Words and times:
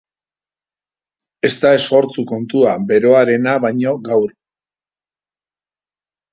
Ez 1.49 1.51
da 1.65 1.73
esfortzu 1.81 2.25
kontua, 2.33 2.73
beroarena 2.93 3.55
baino 3.69 3.95
gaur. 4.11 4.35